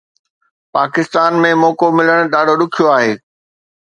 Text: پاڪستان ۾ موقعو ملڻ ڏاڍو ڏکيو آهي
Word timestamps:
پاڪستان 0.77 1.31
۾ 1.43 1.51
موقعو 1.63 1.95
ملڻ 1.97 2.19
ڏاڍو 2.33 2.53
ڏکيو 2.59 2.85
آهي 2.95 3.13